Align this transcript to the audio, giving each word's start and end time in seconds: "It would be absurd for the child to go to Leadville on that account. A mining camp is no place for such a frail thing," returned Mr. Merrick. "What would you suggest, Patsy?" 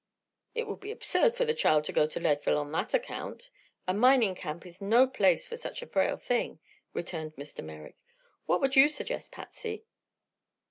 "It 0.55 0.65
would 0.65 0.79
be 0.79 0.89
absurd 0.89 1.37
for 1.37 1.45
the 1.45 1.53
child 1.53 1.83
to 1.83 1.91
go 1.93 2.07
to 2.07 2.19
Leadville 2.19 2.57
on 2.57 2.71
that 2.71 2.95
account. 2.95 3.51
A 3.87 3.93
mining 3.93 4.33
camp 4.33 4.65
is 4.65 4.81
no 4.81 5.05
place 5.05 5.45
for 5.45 5.55
such 5.55 5.83
a 5.83 5.85
frail 5.85 6.17
thing," 6.17 6.59
returned 6.91 7.35
Mr. 7.35 7.63
Merrick. 7.63 7.99
"What 8.47 8.61
would 8.61 8.75
you 8.75 8.87
suggest, 8.87 9.31
Patsy?" 9.31 9.85